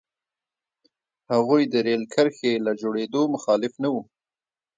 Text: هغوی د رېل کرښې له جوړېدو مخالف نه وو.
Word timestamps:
هغوی 1.33 1.63
د 1.67 1.75
رېل 1.87 2.03
کرښې 2.13 2.53
له 2.65 2.71
جوړېدو 2.81 3.21
مخالف 3.33 3.73
نه 3.83 3.89
وو. 3.93 4.01